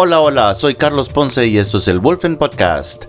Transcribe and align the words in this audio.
Hola, 0.00 0.20
hola, 0.20 0.54
soy 0.54 0.76
Carlos 0.76 1.08
Ponce 1.08 1.48
y 1.48 1.58
esto 1.58 1.78
es 1.78 1.88
el 1.88 1.98
Wolfen 1.98 2.36
Podcast. 2.36 3.06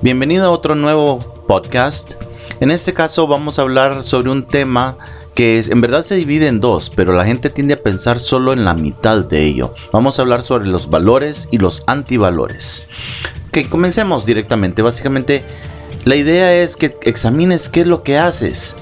Bienvenido 0.00 0.46
a 0.46 0.52
otro 0.52 0.74
nuevo 0.74 1.18
podcast. 1.46 2.14
En 2.60 2.70
este 2.70 2.94
caso 2.94 3.26
vamos 3.26 3.58
a 3.58 3.62
hablar 3.62 4.04
sobre 4.04 4.30
un 4.30 4.46
tema 4.46 4.96
que 5.34 5.62
en 5.68 5.82
verdad 5.82 6.02
se 6.02 6.14
divide 6.14 6.46
en 6.46 6.60
dos, 6.60 6.88
pero 6.88 7.12
la 7.12 7.26
gente 7.26 7.50
tiende 7.50 7.74
a 7.74 7.82
pensar 7.82 8.18
solo 8.20 8.54
en 8.54 8.64
la 8.64 8.72
mitad 8.72 9.22
de 9.22 9.42
ello. 9.42 9.74
Vamos 9.92 10.18
a 10.18 10.22
hablar 10.22 10.40
sobre 10.40 10.66
los 10.66 10.88
valores 10.88 11.46
y 11.50 11.58
los 11.58 11.84
antivalores. 11.86 12.88
Que 13.52 13.68
comencemos 13.68 14.24
directamente. 14.24 14.80
Básicamente, 14.80 15.44
la 16.06 16.16
idea 16.16 16.54
es 16.54 16.78
que 16.78 16.96
examines 17.02 17.68
qué 17.68 17.82
es 17.82 17.86
lo 17.86 18.02
que 18.02 18.16
haces 18.16 18.78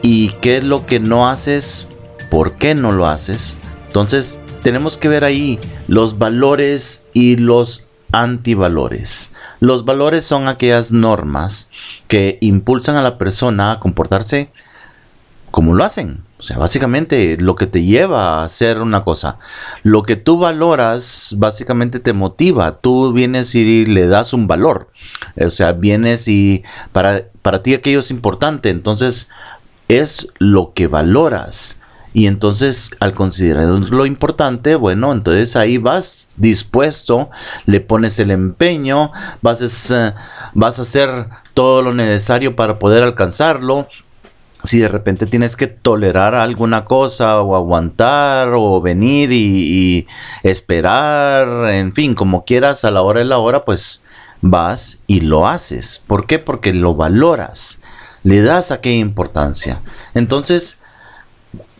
y 0.00 0.30
qué 0.40 0.56
es 0.56 0.64
lo 0.64 0.86
que 0.86 0.98
no 0.98 1.28
haces, 1.28 1.88
por 2.30 2.56
qué 2.56 2.74
no 2.74 2.90
lo 2.90 3.06
haces. 3.06 3.58
Entonces, 3.88 4.40
tenemos 4.62 4.96
que 4.96 5.08
ver 5.08 5.24
ahí 5.24 5.58
los 5.88 6.18
valores 6.18 7.06
y 7.12 7.36
los 7.36 7.88
antivalores. 8.12 9.34
Los 9.60 9.84
valores 9.84 10.24
son 10.24 10.48
aquellas 10.48 10.92
normas 10.92 11.70
que 12.08 12.38
impulsan 12.40 12.96
a 12.96 13.02
la 13.02 13.18
persona 13.18 13.72
a 13.72 13.80
comportarse 13.80 14.50
como 15.50 15.74
lo 15.74 15.84
hacen. 15.84 16.22
O 16.38 16.42
sea, 16.42 16.56
básicamente 16.56 17.36
lo 17.38 17.54
que 17.54 17.66
te 17.66 17.82
lleva 17.82 18.40
a 18.40 18.44
hacer 18.44 18.80
una 18.80 19.04
cosa. 19.04 19.38
Lo 19.82 20.04
que 20.04 20.16
tú 20.16 20.38
valoras, 20.38 21.34
básicamente 21.36 22.00
te 22.00 22.14
motiva. 22.14 22.80
Tú 22.80 23.12
vienes 23.12 23.54
y 23.54 23.84
le 23.84 24.06
das 24.06 24.32
un 24.32 24.46
valor. 24.46 24.88
O 25.36 25.50
sea, 25.50 25.72
vienes 25.72 26.28
y 26.28 26.64
para, 26.92 27.24
para 27.42 27.62
ti 27.62 27.74
aquello 27.74 27.98
es 28.00 28.10
importante. 28.10 28.70
Entonces, 28.70 29.28
es 29.88 30.28
lo 30.38 30.72
que 30.72 30.86
valoras. 30.86 31.79
Y 32.12 32.26
entonces 32.26 32.90
al 32.98 33.14
considerar 33.14 33.66
lo 33.66 34.04
importante, 34.04 34.74
bueno, 34.74 35.12
entonces 35.12 35.54
ahí 35.54 35.78
vas 35.78 36.28
dispuesto, 36.36 37.30
le 37.66 37.80
pones 37.80 38.18
el 38.18 38.32
empeño, 38.32 39.12
vas 39.42 39.90
a, 39.92 40.14
vas 40.54 40.78
a 40.78 40.82
hacer 40.82 41.26
todo 41.54 41.82
lo 41.82 41.94
necesario 41.94 42.56
para 42.56 42.78
poder 42.78 43.04
alcanzarlo. 43.04 43.86
Si 44.62 44.78
de 44.80 44.88
repente 44.88 45.24
tienes 45.24 45.56
que 45.56 45.68
tolerar 45.68 46.34
alguna 46.34 46.84
cosa 46.84 47.40
o 47.40 47.56
aguantar 47.56 48.50
o 48.54 48.80
venir 48.80 49.32
y, 49.32 49.36
y 49.36 50.06
esperar, 50.42 51.72
en 51.72 51.92
fin, 51.92 52.14
como 52.14 52.44
quieras 52.44 52.84
a 52.84 52.90
la 52.90 53.02
hora 53.02 53.20
de 53.20 53.26
la 53.26 53.38
hora, 53.38 53.64
pues 53.64 54.04
vas 54.42 55.00
y 55.06 55.20
lo 55.20 55.46
haces. 55.46 56.02
¿Por 56.06 56.26
qué? 56.26 56.38
Porque 56.38 56.72
lo 56.72 56.94
valoras, 56.94 57.80
le 58.22 58.42
das 58.42 58.70
aquella 58.70 58.98
importancia. 58.98 59.80
Entonces, 60.14 60.80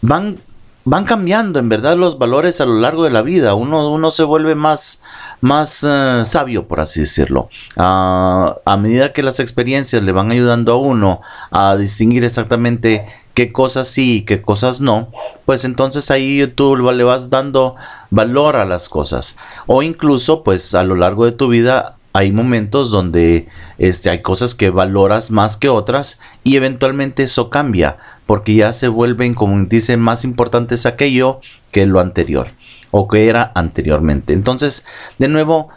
van, 0.03 0.39
van 0.85 1.05
cambiando 1.05 1.59
en 1.59 1.69
verdad 1.69 1.97
los 1.97 2.19
valores 2.19 2.61
a 2.61 2.67
lo 2.67 2.81
largo 2.81 3.05
de 3.05 3.11
la 3.11 3.23
vida. 3.23 3.55
Uno, 3.55 3.91
uno 3.91 4.11
se 4.11 4.25
vuelve 4.25 4.55
más, 4.55 5.03
más 5.41 5.85
eh, 5.89 6.23
sabio, 6.27 6.67
por 6.69 6.81
así 6.81 7.01
decirlo. 7.01 7.49
Ah, 7.77 8.57
a 8.65 8.77
medida 8.77 9.13
que 9.13 9.23
las 9.23 9.41
experiencias 9.41 10.03
le 10.03 10.13
van 10.13 10.31
ayudando 10.31 10.73
a 10.73 10.77
uno 10.77 11.21
a 11.51 11.77
distinguir 11.77 12.25
exactamente 12.25 13.07
qué 13.35 13.53
cosas 13.53 13.87
sí 13.87 14.17
y 14.17 14.23
qué 14.23 14.43
cosas 14.43 14.81
no, 14.81 15.09
pues 15.47 15.65
entonces 15.65 16.11
ahí 16.11 16.47
tú 16.55 16.77
le 16.77 17.05
vas 17.05 17.31
dando 17.31 17.77
valor 18.11 18.57
a 18.57 18.65
las 18.65 18.89
cosas. 18.89 19.37
O 19.67 19.83
incluso, 19.83 20.43
pues 20.43 20.75
a 20.75 20.83
lo 20.83 20.97
largo 20.97 21.25
de 21.25 21.33
tu 21.33 21.49
vida 21.49 21.97
hay 22.13 22.33
momentos 22.33 22.91
donde 22.91 23.49
este, 23.79 24.11
hay 24.11 24.21
cosas 24.21 24.55
que 24.55 24.71
valoras 24.71 25.31
más 25.31 25.57
que 25.57 25.69
otras 25.69 26.21
y 26.43 26.57
eventualmente 26.57 27.23
eso 27.23 27.51
cambia 27.51 27.99
porque 28.27 28.55
ya 28.55 28.73
se 28.73 28.89
vuelven, 28.89 29.35
como 29.35 29.65
dicen, 29.65 30.01
más 30.01 30.25
importantes 30.25 30.87
aquello 30.87 31.41
que 31.71 31.87
lo 31.87 32.01
anterior 32.01 32.49
o 32.91 33.07
que 33.07 33.29
era 33.29 33.53
anteriormente. 33.55 34.33
Entonces, 34.33 34.85
de 35.19 35.29
nuevo, 35.29 35.69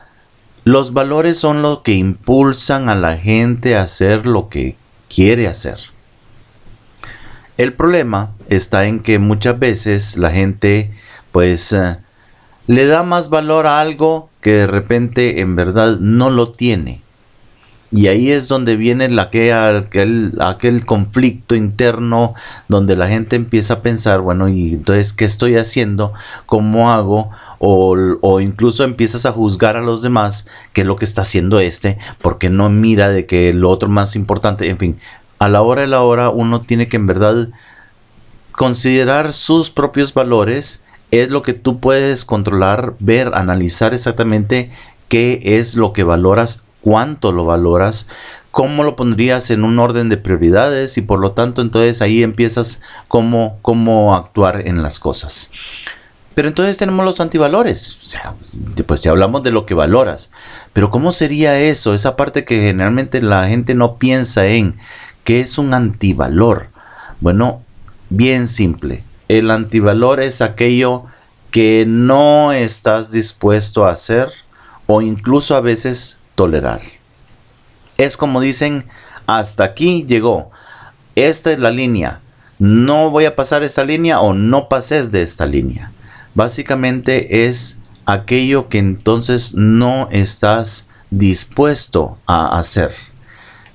los 0.64 0.94
valores 0.94 1.38
son 1.38 1.62
lo 1.62 1.84
que 1.84 1.94
impulsan 1.94 2.90
a 2.90 2.96
la 2.96 3.18
gente 3.18 3.76
a 3.76 3.84
hacer 3.84 4.26
lo 4.26 4.50
que 4.50 4.76
quiere 5.10 5.48
hacer. 5.48 5.78
El 7.58 7.74
problema 7.74 8.32
está 8.50 8.86
en 8.86 9.02
que 9.02 9.20
muchas 9.20 9.60
veces 9.60 10.18
la 10.18 10.32
gente 10.32 10.92
pues 11.32 11.74
eh, 11.74 11.98
le 12.66 12.86
da 12.88 13.04
más 13.04 13.30
valor 13.30 13.68
a 13.68 13.80
algo 13.80 14.30
que 14.44 14.52
de 14.52 14.68
repente 14.68 15.42
en 15.42 15.56
verdad 15.56 15.98
no 16.00 16.30
lo 16.30 16.52
tiene. 16.52 17.02
Y 17.92 18.08
ahí 18.08 18.32
es 18.32 18.48
donde 18.48 18.76
viene 18.76 19.08
la 19.10 19.30
que, 19.30 19.54
aquel, 19.54 20.34
aquel 20.40 20.84
conflicto 20.84 21.56
interno 21.56 22.34
donde 22.68 22.96
la 22.96 23.08
gente 23.08 23.36
empieza 23.36 23.76
a 23.76 23.82
pensar, 23.82 24.22
bueno, 24.22 24.50
y 24.50 24.74
entonces, 24.74 25.14
¿qué 25.14 25.26
estoy 25.26 25.58
haciendo? 25.58 26.12
¿Cómo 26.48 26.92
hago? 26.92 27.30
O, 27.60 27.96
o, 28.22 28.40
incluso 28.42 28.84
empiezas 28.84 29.28
a 29.28 29.32
juzgar 29.32 29.78
a 29.78 29.82
los 29.82 30.02
demás 30.02 30.48
qué 30.74 30.82
es 30.82 30.88
lo 30.88 30.96
que 30.96 31.06
está 31.06 31.22
haciendo 31.22 31.60
este, 31.60 32.00
porque 32.20 32.50
no 32.50 32.70
mira 32.70 33.10
de 33.10 33.28
que 33.28 33.54
lo 33.54 33.70
otro 33.70 33.90
más 33.90 34.16
importante, 34.16 34.70
en 34.70 34.80
fin, 34.80 35.00
a 35.38 35.48
la 35.48 35.62
hora 35.62 35.82
de 35.82 35.88
la 35.88 36.02
hora 36.02 36.30
uno 36.30 36.62
tiene 36.62 36.90
que 36.90 36.98
en 36.98 37.08
verdad 37.08 37.50
considerar 38.52 39.34
sus 39.34 39.70
propios 39.70 40.14
valores 40.14 40.84
es 41.22 41.30
lo 41.30 41.44
que 41.44 41.54
tú 41.54 41.80
puedes 41.80 42.26
controlar, 42.26 42.96
ver, 43.00 43.32
analizar 43.36 43.94
exactamente 43.94 44.72
qué 45.10 45.42
es 45.44 45.76
lo 45.76 45.94
que 45.94 46.04
valoras, 46.04 46.64
cuánto 46.82 47.32
lo 47.32 47.46
valoras, 47.46 48.10
cómo 48.50 48.84
lo 48.84 48.96
pondrías 48.96 49.52
en 49.52 49.64
un 49.64 49.78
orden 49.78 50.10
de 50.10 50.18
prioridades 50.18 50.98
y 50.98 51.02
por 51.02 51.20
lo 51.20 51.34
tanto 51.34 51.62
entonces 51.62 52.02
ahí 52.02 52.24
empiezas 52.24 52.82
cómo, 53.08 53.60
cómo 53.62 54.16
actuar 54.16 54.68
en 54.68 54.82
las 54.82 55.00
cosas. 55.00 55.52
Pero 56.34 56.48
entonces 56.48 56.80
tenemos 56.80 57.06
los 57.06 57.22
antivalores. 57.22 58.00
O 58.04 58.08
sea, 58.08 58.34
pues 58.88 59.04
ya 59.04 59.12
hablamos 59.12 59.44
de 59.44 59.52
lo 59.52 59.68
que 59.68 59.76
valoras. 59.76 60.32
Pero 60.74 60.90
¿cómo 60.90 61.12
sería 61.12 61.60
eso? 61.60 61.94
Esa 61.94 62.16
parte 62.16 62.44
que 62.44 62.60
generalmente 62.60 63.22
la 63.22 63.48
gente 63.48 63.76
no 63.76 63.98
piensa 63.98 64.48
en. 64.48 64.78
¿Qué 65.24 65.42
es 65.42 65.60
un 65.60 65.76
antivalor? 65.76 66.70
Bueno, 67.22 67.62
bien 68.10 68.48
simple. 68.48 69.04
El 69.28 69.52
antivalor 69.52 70.20
es 70.20 70.42
aquello 70.42 71.06
que 71.52 71.86
no 71.88 72.52
estás 72.52 73.12
dispuesto 73.12 73.86
a 73.86 73.92
hacer 73.92 74.30
o 74.88 75.02
incluso 75.02 75.56
a 75.56 75.62
veces 75.62 76.20
tolerar. 76.36 76.82
Es 77.98 78.18
como 78.18 78.42
dicen, 78.42 78.86
hasta 79.28 79.64
aquí 79.64 80.06
llegó. 80.08 80.52
Esta 81.16 81.52
es 81.52 81.60
la 81.60 81.72
línea. 81.72 82.22
No 82.60 83.10
voy 83.10 83.26
a 83.26 83.36
pasar 83.36 83.64
esta 83.64 83.84
línea 83.84 84.20
o 84.20 84.34
no 84.34 84.68
pases 84.68 85.12
de 85.12 85.22
esta 85.22 85.46
línea. 85.46 85.92
Básicamente 86.34 87.46
es 87.46 87.78
aquello 88.06 88.68
que 88.70 88.80
entonces 88.80 89.54
no 89.54 90.08
estás 90.12 90.90
dispuesto 91.12 92.18
a 92.26 92.58
hacer. 92.58 92.92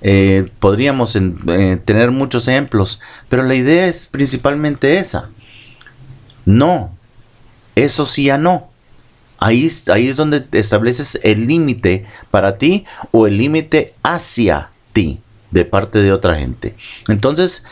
Eh, 0.01 0.51
podríamos 0.61 1.17
eh, 1.17 1.81
tener 1.85 2.11
muchos 2.11 2.47
ejemplos, 2.49 3.01
pero 3.29 3.43
la 3.43 3.55
idea 3.55 3.87
es 3.87 4.07
principalmente 4.07 4.99
esa. 4.99 5.31
No, 6.49 6.97
eso 7.75 8.07
sí 8.07 8.25
ya 8.25 8.39
no. 8.39 8.71
Ahí, 9.39 9.69
ahí 9.93 10.09
es 10.09 10.17
donde 10.17 10.47
estableces 10.53 11.21
el 11.23 11.47
límite 11.47 12.07
para 12.31 12.55
ti 12.55 12.87
o 13.11 13.27
el 13.27 13.37
límite 13.37 13.93
hacia 14.03 14.71
ti 14.95 15.21
de 15.51 15.67
parte 15.67 16.01
de 16.01 16.11
otra 16.11 16.37
gente. 16.37 16.75
Entonces, 17.07 17.67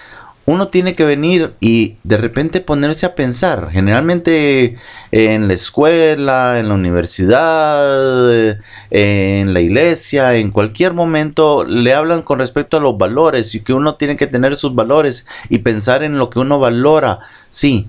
uno 0.45 0.69
tiene 0.69 0.95
que 0.95 1.07
venir 1.07 1.55
y 1.59 1.97
de 2.05 2.19
repente 2.19 2.61
ponerse 2.61 3.07
a 3.07 3.15
pensar. 3.15 3.71
Generalmente 3.73 4.77
en 5.11 5.49
la 5.49 5.55
escuela, 5.55 6.59
en 6.59 6.69
la 6.69 6.75
universidad, 6.75 8.59
en 8.91 9.55
la 9.55 9.61
iglesia, 9.63 10.35
en 10.35 10.51
cualquier 10.51 10.93
momento 10.93 11.65
le 11.65 11.95
hablan 11.95 12.21
con 12.21 12.41
respecto 12.41 12.77
a 12.77 12.81
los 12.81 12.99
valores 12.99 13.55
y 13.55 13.61
que 13.61 13.73
uno 13.73 13.95
tiene 13.95 14.19
que 14.19 14.27
tener 14.27 14.57
sus 14.57 14.75
valores 14.75 15.27
y 15.49 15.59
pensar 15.61 16.03
en 16.03 16.19
lo 16.19 16.29
que 16.29 16.41
uno 16.41 16.59
valora. 16.59 17.21
Sí, 17.49 17.89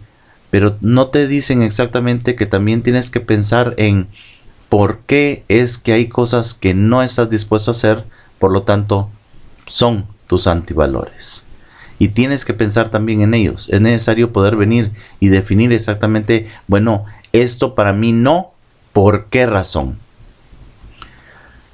pero 0.50 0.78
no 0.82 1.08
te 1.08 1.28
dicen 1.28 1.62
exactamente 1.62 2.36
que 2.36 2.46
también 2.46 2.82
tienes 2.82 3.10
que 3.10 3.20
pensar 3.20 3.74
en 3.78 4.08
por 4.70 5.00
qué 5.00 5.44
es 5.48 5.78
que 5.78 5.94
hay 5.94 6.08
cosas 6.08 6.54
que 6.54 6.74
no 6.74 7.04
estás 7.04 7.30
dispuesto 7.30 7.72
a 7.72 7.74
hacer, 7.74 8.06
por 8.40 8.52
lo 8.52 8.64
tanto, 8.64 9.10
son 9.66 10.06
tus 10.28 10.48
antivalores. 10.48 11.46
Y 12.00 12.10
tienes 12.10 12.46
que 12.46 12.54
pensar 12.54 12.90
también 12.90 13.22
en 13.22 13.34
ellos. 13.34 13.70
Es 13.70 13.82
necesario 13.82 14.32
poder 14.32 14.56
venir 14.56 14.92
y 15.20 15.30
definir 15.30 15.74
exactamente, 15.74 16.48
bueno, 16.68 17.06
esto 17.34 17.76
para 17.76 17.94
mí 17.94 18.12
no, 18.12 18.52
¿por 18.94 19.26
qué 19.26 19.46
razón? 19.46 19.98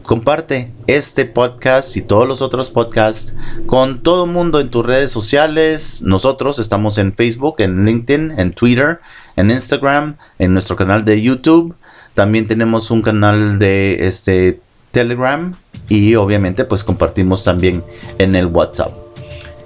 Comparte 0.08 0.72
este 0.88 1.26
podcast 1.26 1.96
y 1.96 2.02
todos 2.02 2.28
los 2.28 2.42
otros 2.42 2.72
podcasts 2.72 3.36
con 3.68 4.02
todo 4.02 4.26
el 4.26 4.32
mundo 4.32 4.60
en 4.60 4.72
tus 4.72 4.84
redes 4.84 5.12
sociales. 5.12 6.02
Nosotros 6.02 6.58
estamos 6.58 6.98
en 6.98 7.14
Facebook, 7.14 7.58
en 7.60 7.86
LinkedIn, 7.86 8.40
en 8.40 8.54
Twitter, 8.54 9.02
en 9.36 9.52
Instagram, 9.52 10.18
en 10.40 10.54
nuestro 10.54 10.76
canal 10.76 11.06
de 11.06 11.22
YouTube 11.22 11.76
también 12.18 12.48
tenemos 12.48 12.90
un 12.90 13.04
canal 13.04 13.60
de 13.60 14.08
este 14.08 14.60
Telegram 14.90 15.54
y 15.88 16.16
obviamente 16.16 16.66
pues 16.66 16.84
compartimos 16.84 17.44
también 17.44 17.84
en 18.18 18.36
el 18.36 18.48
WhatsApp. 18.48 18.92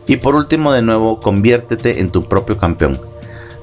Y 0.05 0.17
por 0.17 0.35
último 0.35 0.73
de 0.73 0.81
nuevo, 0.81 1.21
conviértete 1.21 2.01
en 2.01 2.11
tu 2.11 2.27
propio 2.27 2.57
campeón. 2.57 2.99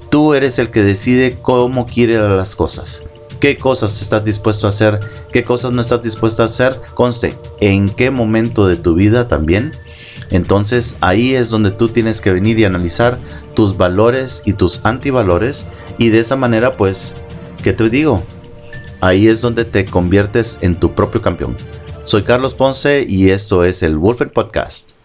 Tú 0.08 0.32
eres 0.32 0.58
el 0.58 0.70
que 0.70 0.82
decide 0.82 1.36
cómo 1.42 1.84
quiere 1.84 2.18
las 2.18 2.56
cosas. 2.56 3.02
¿Qué 3.40 3.56
cosas 3.56 4.02
estás 4.02 4.24
dispuesto 4.24 4.66
a 4.66 4.70
hacer? 4.70 4.98
¿Qué 5.32 5.44
cosas 5.44 5.70
no 5.70 5.80
estás 5.80 6.02
dispuesto 6.02 6.42
a 6.42 6.46
hacer? 6.46 6.80
Conste, 6.94 7.36
¿en 7.60 7.88
qué 7.88 8.10
momento 8.10 8.66
de 8.66 8.76
tu 8.76 8.94
vida 8.94 9.28
también? 9.28 9.72
Entonces 10.30 10.96
ahí 11.00 11.34
es 11.34 11.48
donde 11.48 11.70
tú 11.70 11.88
tienes 11.88 12.20
que 12.20 12.32
venir 12.32 12.58
y 12.58 12.64
analizar 12.64 13.18
tus 13.54 13.76
valores 13.76 14.42
y 14.44 14.54
tus 14.54 14.84
antivalores 14.84 15.68
y 15.98 16.08
de 16.08 16.18
esa 16.18 16.34
manera 16.34 16.76
pues, 16.76 17.14
¿qué 17.62 17.72
te 17.72 17.88
digo? 17.88 18.24
Ahí 19.00 19.28
es 19.28 19.40
donde 19.40 19.64
te 19.64 19.84
conviertes 19.84 20.58
en 20.60 20.74
tu 20.74 20.94
propio 20.94 21.22
campeón. 21.22 21.56
Soy 22.02 22.24
Carlos 22.24 22.54
Ponce 22.54 23.06
y 23.08 23.30
esto 23.30 23.64
es 23.64 23.84
el 23.84 23.98
Wolfen 23.98 24.30
Podcast. 24.30 24.97